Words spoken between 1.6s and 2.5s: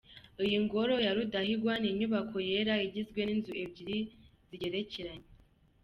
ni inyubako